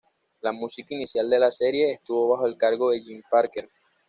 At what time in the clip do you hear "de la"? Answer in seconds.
1.29-1.51